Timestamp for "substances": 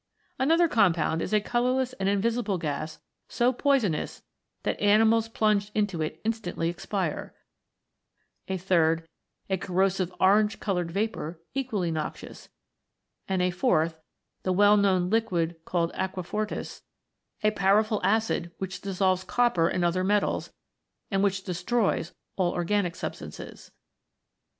22.95-23.69